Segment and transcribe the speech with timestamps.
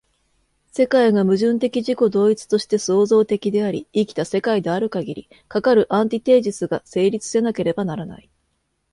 [0.71, 8.27] 世界が矛盾的自己同一として創造的であり、生きた世界であるかぎり、かかるアンティテージスが成立せなければならない。